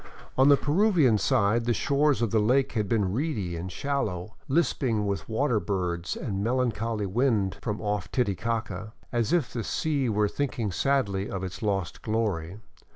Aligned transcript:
On 0.35 0.49
the 0.49 0.57
Peruvian 0.57 1.19
side 1.19 1.65
the 1.65 1.75
shores 1.75 2.23
of 2.23 2.31
the 2.31 2.39
lake 2.39 2.71
had 2.71 2.89
been 2.89 3.13
reedy 3.13 3.55
and 3.55 3.71
shallow, 3.71 4.35
lisping 4.47 5.05
with 5.05 5.29
water 5.29 5.59
birds 5.59 6.15
and 6.15 6.29
a 6.37 6.43
melancholy 6.43 7.05
wind 7.05 7.59
from 7.61 7.79
off 7.79 8.09
Titicaca, 8.11 8.93
as 9.11 9.31
if 9.31 9.53
the 9.53 9.63
sea 9.63 10.09
were 10.09 10.27
thinking 10.27 10.71
sadly 10.71 11.29
of 11.29 11.43
its 11.43 11.61
lost 11.61 12.01
glory. 12.01 12.57